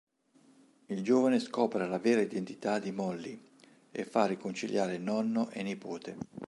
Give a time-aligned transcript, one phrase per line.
[0.87, 3.39] Il giovane scopre la vera identità di Mollie
[3.91, 6.17] e fa riconciliare nonno e nipote.